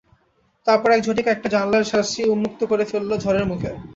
তারপর 0.67 0.89
এক 0.91 1.01
ঝটিকায় 1.05 1.35
একটা 1.35 1.49
জানলার 1.55 1.83
শার্সি 1.83 2.21
উন্মুক্ত 2.33 2.61
করে 2.71 2.83
ফেলল 2.91 3.11
ঝড়ের 3.23 3.45
মুখে। 3.51 3.71